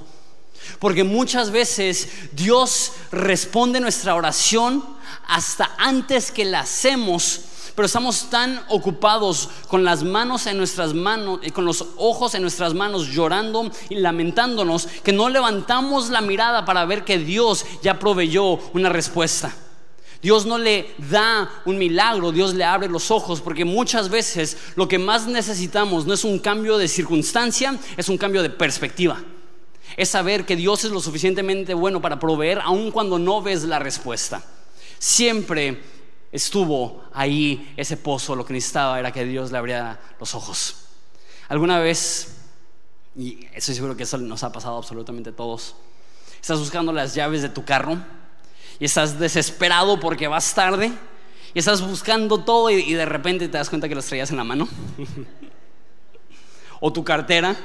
[0.78, 4.84] Porque muchas veces Dios responde nuestra oración
[5.26, 7.40] hasta antes que la hacemos,
[7.74, 12.42] pero estamos tan ocupados con las manos en nuestras manos, y con los ojos en
[12.42, 17.98] nuestras manos, llorando y lamentándonos, que no levantamos la mirada para ver que Dios ya
[17.98, 19.52] proveyó una respuesta.
[20.20, 24.88] Dios no le da un milagro, Dios le abre los ojos, porque muchas veces lo
[24.88, 29.22] que más necesitamos no es un cambio de circunstancia, es un cambio de perspectiva.
[29.96, 33.78] Es saber que Dios es lo suficientemente bueno para proveer aun cuando no ves la
[33.78, 34.42] respuesta.
[34.98, 35.80] Siempre
[36.32, 40.76] estuvo ahí ese pozo, lo que necesitaba era que Dios le abriera los ojos.
[41.48, 42.36] Alguna vez,
[43.16, 45.76] y estoy seguro que eso nos ha pasado absolutamente a todos,
[46.40, 47.98] estás buscando las llaves de tu carro
[48.80, 50.92] y estás desesperado porque vas tarde
[51.54, 54.44] y estás buscando todo y, de repente te das cuenta que las traías en la
[54.44, 54.68] mano.
[56.80, 57.56] o tu cartera,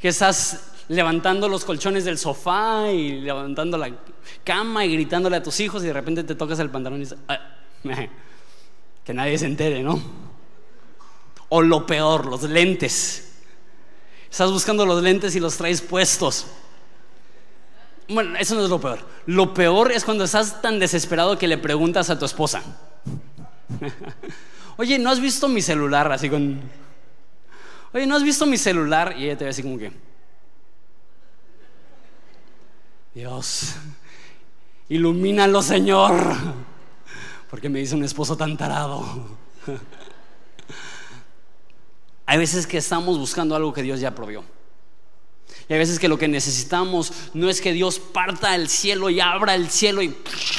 [0.00, 3.90] que estás levantando los colchones del sofá y levantando la
[4.44, 7.18] cama y gritándole a tus hijos y de repente te tocas el pantalón y dices,
[7.28, 7.38] ah,
[9.04, 10.00] que nadie se entere, ¿no?
[11.48, 13.32] O lo peor, los lentes.
[14.30, 16.46] Estás buscando los lentes y los traes puestos.
[18.10, 18.98] Bueno, eso no es lo peor.
[19.26, 22.60] Lo peor es cuando estás tan desesperado que le preguntas a tu esposa.
[24.76, 26.10] Oye, ¿no has visto mi celular?
[26.10, 26.60] Así con...
[27.92, 29.14] Oye, ¿no has visto mi celular?
[29.16, 29.92] Y ella te ve así como que...
[33.14, 33.76] Dios,
[34.88, 36.12] ilumínalo, Señor.
[37.48, 39.38] Porque me dice un esposo tan tarado.
[42.26, 44.42] Hay veces que estamos buscando algo que Dios ya provió.
[45.70, 49.20] Y a veces que lo que necesitamos no es que Dios parta el cielo y
[49.20, 50.12] abra el cielo y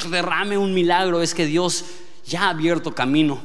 [0.09, 1.83] derrame un milagro, es que Dios
[2.25, 3.41] ya ha abierto camino.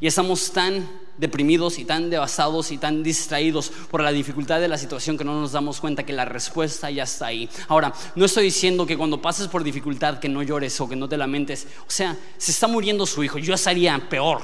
[0.00, 0.88] Y estamos tan
[1.18, 5.38] deprimidos y tan devastados y tan distraídos por la dificultad de la situación que no
[5.38, 7.46] nos damos cuenta que la respuesta ya está ahí.
[7.68, 11.10] Ahora, no estoy diciendo que cuando pases por dificultad que no llores o que no
[11.10, 11.66] te lamentes.
[11.86, 14.40] O sea, se está muriendo su hijo, yo estaría peor.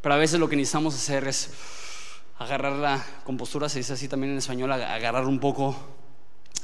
[0.00, 1.50] Pero a veces lo que necesitamos hacer es
[2.38, 5.76] agarrar la compostura, se dice así también en español, agarrar un poco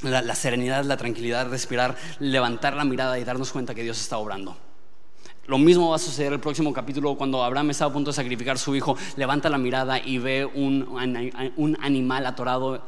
[0.03, 4.57] la, serenidad, la tranquilidad, respirar, levantar la mirada y darnos cuenta que Dios está obrando.
[5.47, 8.55] Lo mismo va a suceder el próximo capítulo cuando Abraham estaba a punto de sacrificar
[8.55, 10.89] a su hijo, levanta la mirada y ve un,
[11.57, 12.83] un animal atorado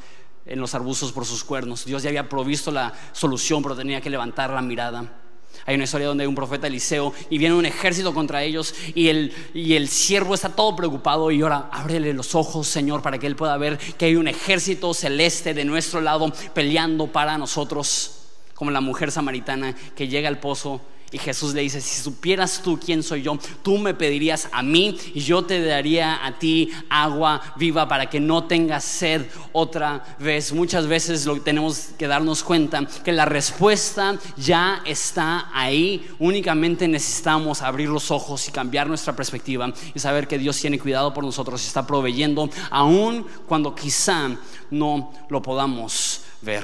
[0.46, 1.84] en los arbustos por sus cuernos.
[1.84, 5.25] Dios ya había provisto la solución, pero tenía que levantar la mirada.
[5.64, 9.08] Hay una historia donde hay un profeta Eliseo y viene un ejército contra ellos y
[9.08, 13.26] el, y el siervo está todo preocupado y ahora ábrele los ojos, Señor, para que
[13.26, 18.18] él pueda ver que hay un ejército celeste de nuestro lado peleando para nosotros,
[18.54, 20.80] como la mujer samaritana que llega al pozo
[21.16, 24.98] y Jesús le dice, si supieras tú quién soy yo, tú me pedirías a mí
[25.14, 30.52] y yo te daría a ti agua viva para que no tengas sed otra vez.
[30.52, 36.06] Muchas veces lo tenemos que darnos cuenta que la respuesta ya está ahí.
[36.18, 41.14] Únicamente necesitamos abrir los ojos y cambiar nuestra perspectiva y saber que Dios tiene cuidado
[41.14, 44.36] por nosotros y está proveyendo aun cuando quizá
[44.70, 46.62] no lo podamos ver.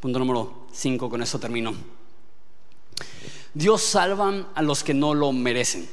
[0.00, 1.95] Punto número 5, con eso termino.
[3.56, 5.88] Dios salva a los que no lo merecen.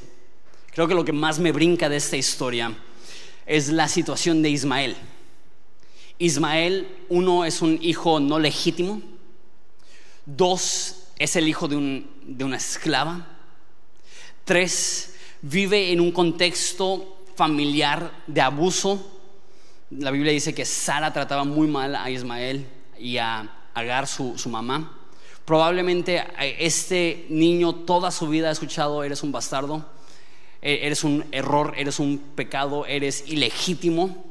[0.70, 2.76] Creo que lo que más me brinca de esta historia
[3.46, 4.94] es la situación de Ismael.
[6.18, 9.00] Ismael, uno, es un hijo no legítimo.
[10.26, 12.04] Dos, es el hijo de,
[12.44, 13.26] una esclava.
[14.44, 19.10] Tres, vive en un contexto familiar de abuso.
[19.88, 22.66] La Biblia dice que Sara trataba muy mal a Ismael
[22.98, 25.00] y a Agar, su mamá.
[25.44, 29.84] Probablemente eh, este niño toda su vida ha escuchado, eres un bastardo,
[30.62, 34.24] e, eres un error, eres un pecado, eres ilegítimo.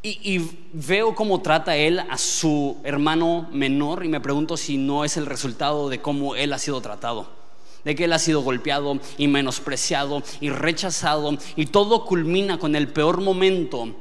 [0.00, 0.40] Y,
[0.72, 5.26] veo cómo trata él a su hermano menor y me pregunto si no es el
[5.26, 7.36] resultado de cómo él ha sido tratado
[7.84, 12.88] de que él ha sido golpeado y menospreciado y rechazado y todo culmina con el
[12.88, 13.94] peor momento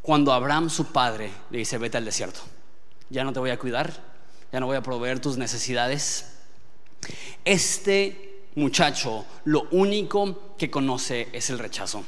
[0.00, 2.40] cuando Abraham, su padre, le dice, vete al desierto,
[3.08, 4.13] ya no te voy a cuidar,
[4.54, 6.26] ya no voy a proveer tus necesidades.
[7.44, 12.04] Este muchacho lo único que conoce es el rechazo.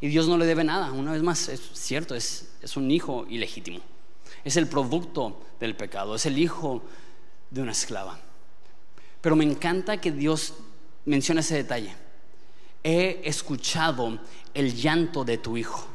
[0.00, 3.26] Y Dios no le debe nada, una vez más, es cierto, es, es un hijo
[3.28, 3.78] ilegítimo.
[4.42, 6.82] Es el producto del pecado, es el hijo
[7.48, 8.18] de una esclava.
[9.20, 10.54] Pero me encanta que Dios
[11.04, 11.94] mencione ese detalle.
[12.82, 14.18] He escuchado
[14.52, 15.86] el llanto de tu hijo.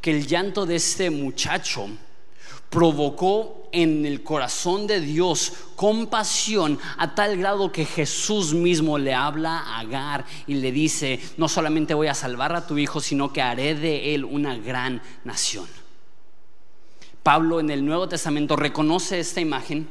[0.00, 1.90] Que el llanto de este muchacho
[2.70, 9.58] provocó en el corazón de Dios compasión a tal grado que Jesús mismo le habla
[9.58, 13.42] a Agar y le dice, no solamente voy a salvar a tu hijo, sino que
[13.42, 15.66] haré de él una gran nación.
[17.22, 19.88] Pablo en el Nuevo Testamento reconoce esta imagen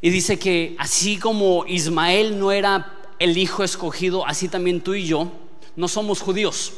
[0.00, 5.04] y dice que así como Ismael no era el hijo escogido, así también tú y
[5.04, 5.30] yo
[5.76, 6.72] no somos judíos.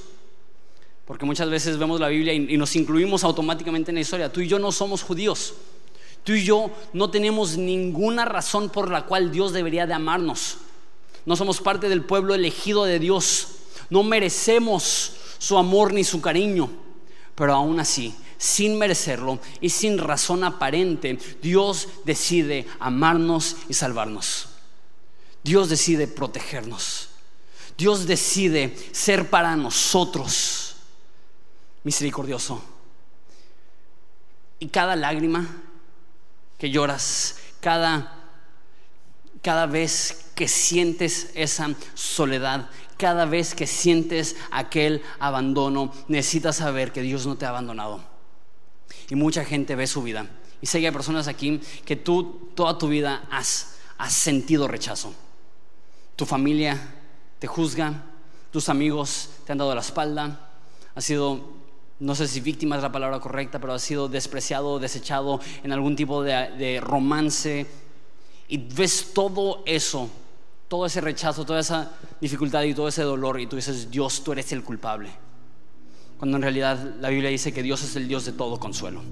[1.07, 4.33] Porque muchas veces vemos la Biblia y, nos incluimos automáticamente en la historia.
[4.33, 5.55] Tú y yo no somos judíos.
[6.25, 10.59] Tú y yo no tenemos ninguna razón por la cual Dios debería de amarnos.
[11.27, 13.49] No somos parte del pueblo elegido de Dios.
[13.91, 16.71] No merecemos su amor ni su cariño.
[17.35, 24.49] Pero aún así, sin merecerlo y sin razón aparente, Dios decide amarnos y salvarnos.
[25.43, 27.09] Dios decide protegernos.
[27.77, 30.62] Dios decide ser para nosotros
[31.85, 32.63] misericordioso.
[34.59, 35.47] Y cada lágrima
[36.59, 38.15] que lloras, cada,
[39.43, 47.03] cada vez que sientes esa soledad, cada vez que sientes aquel abandono, necesitas saber que
[47.03, 48.13] Dios no te ha abandonado
[49.13, 50.27] y mucha gente ve su vida.
[50.63, 55.13] Y sé que hay personas aquí que tú toda tu vida has, has sentido rechazo.
[56.17, 56.81] Tu familia
[57.39, 58.05] te juzga,
[58.51, 60.49] tus amigos te han dado la espalda,
[60.95, 61.47] has sido,
[62.03, 65.97] no sé si víctima es la palabra correcta, pero has sido despreciado, desechado en algún
[65.97, 67.67] tipo de, de romance.
[68.49, 70.11] Y ves todo eso,
[70.69, 74.33] todo ese rechazo, toda esa dificultad y todo ese dolor y tú dices, Dios, tú
[74.33, 75.11] eres el culpable
[76.23, 79.03] cuando en realidad la Biblia dice que Dios es el Dios de todo consuelo.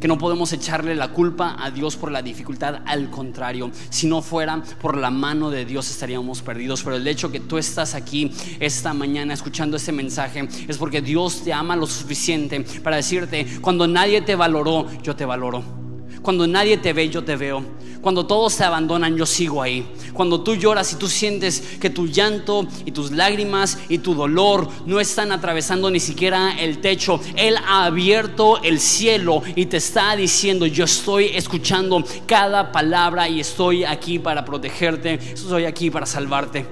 [0.00, 4.22] Que no podemos echarle la culpa a Dios por la dificultad, al contrario, si no
[4.22, 6.82] fuera por la mano de Dios estaríamos perdidos.
[6.82, 11.42] Pero el hecho que tú estás aquí esta mañana escuchando este mensaje es porque Dios
[11.44, 15.83] te ama lo suficiente para decirte, cuando nadie te valoró, yo te valoro.
[16.22, 17.64] Cuando nadie te ve, yo te veo.
[18.04, 19.90] Cuando todos te abandonan, yo sigo ahí.
[20.12, 24.68] Cuando tú lloras y tú sientes que tu llanto y tus lágrimas y tu dolor
[24.84, 30.14] no están atravesando ni siquiera el techo, Él ha abierto el cielo y te está
[30.16, 36.66] diciendo, yo estoy escuchando cada palabra y estoy aquí para protegerte, estoy aquí para salvarte.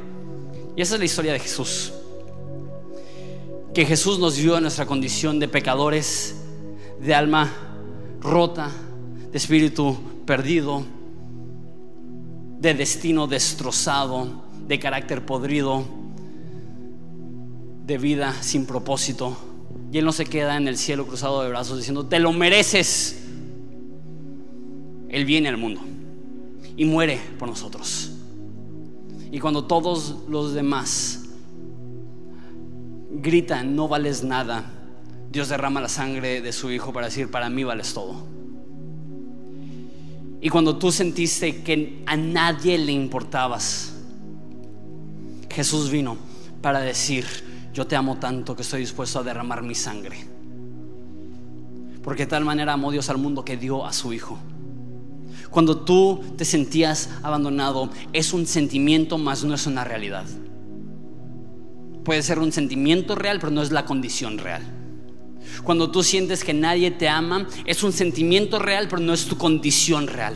[0.77, 1.95] Y esa es la historia de Jesús.
[3.73, 6.37] Que Jesús nos dio a nuestra condición de pecadores,
[7.01, 7.51] de alma
[8.21, 8.71] rota
[9.33, 10.85] de espíritu perdido,
[12.61, 15.85] de destino destrozado, de carácter podrido,
[17.87, 19.37] de vida sin propósito.
[19.91, 23.25] Y Él no se queda en el cielo cruzado de brazos diciendo, te lo mereces.
[25.09, 25.81] Él viene al mundo
[26.77, 28.13] y muere por nosotros.
[29.31, 31.25] Y cuando todos los demás
[33.11, 34.71] gritan, no vales nada,
[35.31, 38.32] Dios derrama la sangre de su Hijo para decir, para mí vales todo.
[40.45, 43.95] Y cuando tú sentiste que a nadie le importabas,
[45.49, 46.17] Jesús vino
[46.61, 47.25] para decir,
[47.73, 50.27] yo te amo tanto que estoy dispuesto a derramar mi sangre.
[52.03, 54.37] Porque de tal manera amó Dios al mundo que dio a su Hijo.
[55.49, 60.25] Cuando tú te sentías abandonado, es un sentimiento, más no es una realidad.
[62.05, 64.63] Puede ser un sentimiento real, pero no es la condición real.
[65.65, 69.37] Cuando tú sientes que nadie te ama, es un sentimiento real, pero no es tu
[69.37, 70.35] condición real.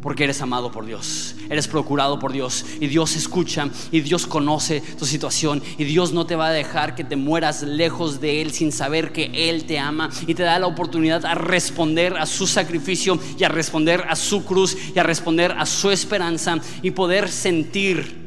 [0.00, 4.80] Porque eres amado por Dios, eres procurado por Dios y Dios escucha y Dios conoce
[4.98, 8.50] tu situación y Dios no te va a dejar que te mueras lejos de Él
[8.50, 12.48] sin saber que Él te ama y te da la oportunidad a responder a su
[12.48, 17.28] sacrificio y a responder a su cruz y a responder a su esperanza y poder
[17.28, 18.22] sentir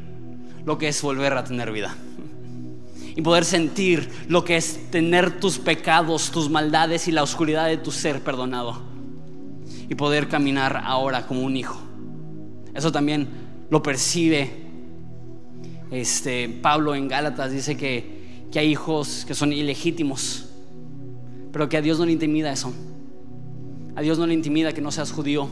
[0.65, 1.93] lo que es volver a tener vida
[3.15, 7.77] y poder sentir lo que es tener tus pecados, tus maldades y la oscuridad de
[7.77, 8.81] tu ser perdonado
[9.89, 11.79] y poder caminar ahora como un hijo.
[12.73, 13.27] Eso también
[13.69, 14.65] lo percibe
[15.91, 20.45] este, Pablo en Gálatas, dice que, que hay hijos que son ilegítimos,
[21.53, 22.73] pero que a Dios no le intimida eso.
[23.95, 25.47] A Dios no le intimida que no seas judío.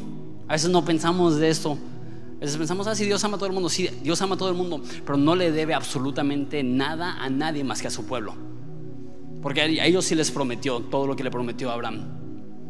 [0.50, 1.78] A veces no pensamos de esto.
[2.44, 3.70] Veces pensamos, ah, si Dios ama a todo el mundo.
[3.70, 7.64] Sí, Dios ama a todo el mundo, pero no le debe absolutamente nada a nadie
[7.64, 8.36] más que a su pueblo.
[9.42, 12.23] Porque a ellos sí les prometió todo lo que le prometió a Abraham.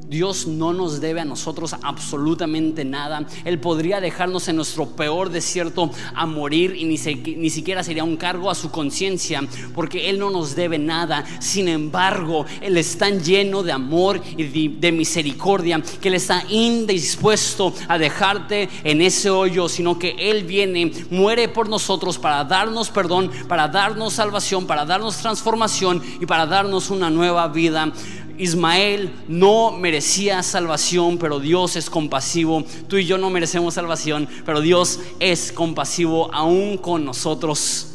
[0.08, 3.26] Dios no nos debe a nosotros absolutamente nada.
[3.45, 6.97] Él podría dejarnos en nuestro peor desierto a morir y ni,
[7.36, 9.41] ni siquiera sería un cargo a su conciencia
[9.74, 11.26] porque Él no nos debe nada.
[11.39, 16.43] Sin embargo, Él es tan lleno de amor y de, de misericordia que Él está
[16.49, 22.89] indispuesto a dejarte en ese hoyo, sino que Él viene, muere por nosotros para darnos
[22.89, 27.91] perdón, para darnos salvación, para darnos transformación y para darnos una nueva vida.
[28.38, 32.63] Ismael no merecía salvación, pero Dios es compasivo.
[32.88, 37.89] Tú y yo no merecemos salvación, pero Dios es compasivo aún con nosotros.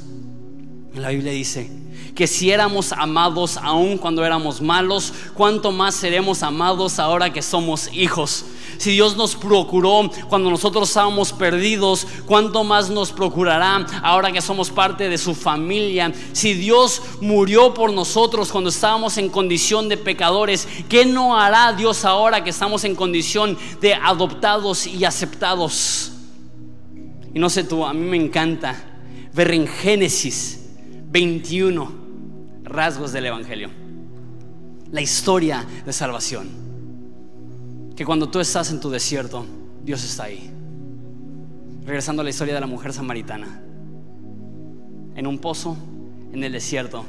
[0.94, 6.98] La Biblia dice que si éramos amados aún cuando éramos malos, cuánto más seremos amados
[6.98, 8.44] ahora que somos hijos
[8.78, 14.70] si Dios nos procuró cuando nosotros estábamos perdidos, ¿cuánto más nos procurará ahora que somos
[14.70, 16.12] parte de su familia?
[16.32, 22.04] Si Dios murió por nosotros cuando estábamos en condición de pecadores, ¿qué no hará Dios
[22.04, 26.12] ahora que estamos en condición de adoptados y aceptados?
[27.34, 28.76] Y no sé tú, a mí me encanta
[29.32, 30.57] ver en Génesis
[31.10, 31.92] 21
[32.64, 33.70] rasgos del Evangelio,
[34.90, 36.68] la historia de salvación
[37.98, 39.44] que cuando tú estás en tu desierto,
[39.82, 40.48] Dios está ahí.
[41.84, 43.60] Regresando a la historia de la mujer samaritana.
[45.16, 45.76] En un pozo,
[46.32, 47.04] en el desierto,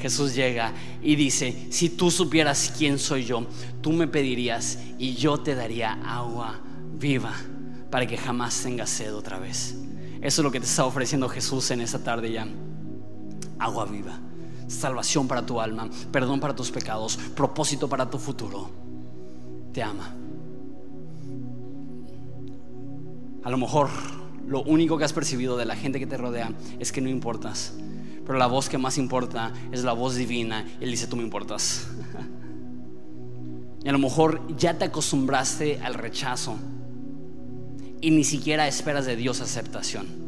[0.00, 3.46] Jesús llega y dice, si tú supieras quién soy yo,
[3.82, 6.58] tú me pedirías y yo te daría agua
[6.98, 7.34] viva
[7.88, 9.76] para que jamás tengas sed otra vez.
[10.20, 12.48] Eso es lo que te está ofreciendo Jesús en esta tarde ya.
[13.62, 14.18] Agua viva,
[14.66, 18.68] salvación para tu alma, perdón para tus pecados, propósito para tu futuro.
[19.72, 20.16] Te ama.
[23.44, 23.88] A lo mejor
[24.48, 27.74] lo único que has percibido de la gente que te rodea es que no importas.
[28.26, 30.66] Pero la voz que más importa es la voz divina.
[30.80, 31.86] Él dice, tú me importas.
[33.84, 36.56] y a lo mejor ya te acostumbraste al rechazo.
[38.00, 40.21] Y ni siquiera esperas de Dios aceptación.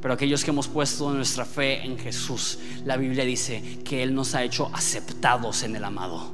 [0.00, 4.34] Pero aquellos que hemos puesto nuestra fe en Jesús, la Biblia dice que Él nos
[4.34, 6.32] ha hecho aceptados en el amado.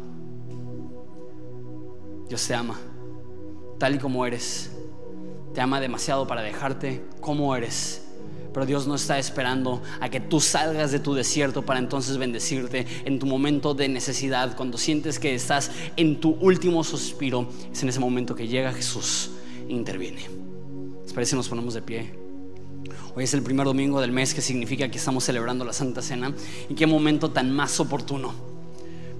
[2.28, 2.78] Dios te ama,
[3.78, 4.70] tal y como eres
[5.54, 8.02] te ama demasiado para dejarte como eres.
[8.52, 12.86] Pero Dios no está esperando a que tú salgas de tu desierto para entonces bendecirte
[13.04, 17.48] en tu momento de necesidad, cuando sientes que estás en tu último suspiro.
[17.72, 19.30] Es en ese momento que llega Jesús
[19.68, 20.28] e interviene.
[21.02, 22.23] ¿Les parece nos ponemos de pie?
[23.14, 26.34] Hoy es el primer domingo del mes que significa que estamos celebrando la Santa Cena.
[26.68, 28.32] Y qué momento tan más oportuno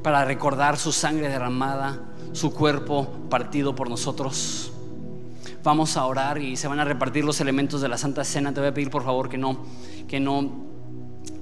[0.02, 4.72] para recordar su sangre derramada, su cuerpo partido por nosotros
[5.64, 8.52] vamos a orar y se van a repartir los elementos de la Santa Cena.
[8.52, 9.64] Te voy a pedir por favor que no,
[10.06, 10.66] que no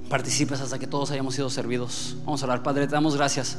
[0.09, 2.16] participes hasta que todos hayamos sido servidos.
[2.25, 2.62] Vamos a orar.
[2.62, 3.59] Padre, te damos gracias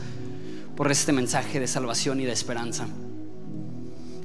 [0.76, 2.88] por este mensaje de salvación y de esperanza.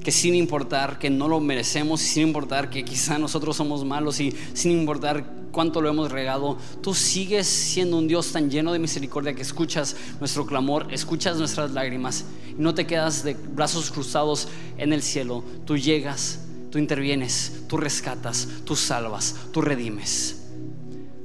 [0.03, 4.33] Que sin importar que no lo merecemos sin importar que quizá nosotros somos malos y
[4.53, 9.33] sin importar cuánto lo hemos regado, tú sigues siendo un Dios tan lleno de misericordia
[9.33, 14.47] que escuchas nuestro clamor, escuchas nuestras lágrimas y no te quedas de brazos cruzados
[14.77, 15.43] en el cielo.
[15.65, 20.43] Tú llegas, tú intervienes, tú rescatas, tú salvas, tú redimes.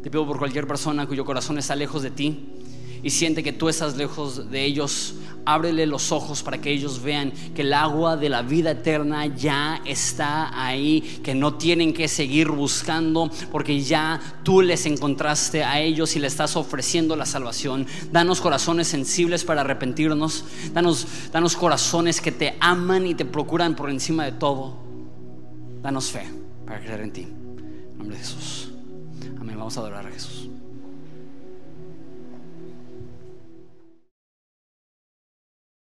[0.03, 2.53] Te pido por cualquier persona cuyo corazón está lejos de ti
[3.05, 7.32] y siente que tú estás lejos de ellos, ábrele los ojos para que ellos vean
[7.55, 12.50] que el agua de la vida eterna ya está ahí, que no tienen que seguir
[12.50, 17.86] buscando porque ya tú les encontraste a ellos y le estás ofreciendo la salvación.
[18.11, 23.90] Danos corazones sensibles para arrepentirnos, danos, danos corazones que te aman y te procuran por
[23.90, 24.78] encima de todo.
[25.82, 26.24] Danos fe
[26.64, 27.22] para creer en ti.
[27.22, 28.70] En nombre de Jesús.
[29.38, 29.59] Amén.
[29.59, 30.48] Vamos a adorar a Jesús.